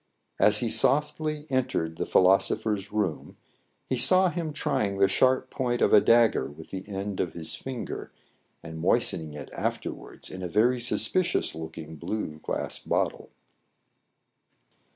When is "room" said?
2.91-3.37